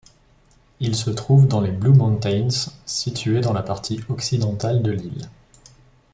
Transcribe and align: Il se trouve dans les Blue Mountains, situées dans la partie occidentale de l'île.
Il 0.79 0.95
se 0.95 1.11
trouve 1.11 1.47
dans 1.47 1.61
les 1.61 1.69
Blue 1.69 1.91
Mountains, 1.93 2.47
situées 2.87 3.41
dans 3.41 3.53
la 3.53 3.61
partie 3.61 3.99
occidentale 4.09 4.81
de 4.81 4.89
l'île. 4.89 5.29